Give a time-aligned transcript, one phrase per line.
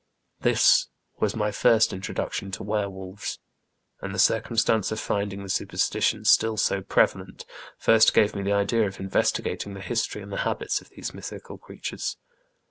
[0.39, 0.87] This
[1.19, 3.37] was my first introduction to were wolves,
[4.01, 7.45] and the circumstance of finding the superstition still so prevalent,
[7.77, 11.59] first gave me the idea of investigating the history and the habits of these mythical
[11.59, 12.17] creatures.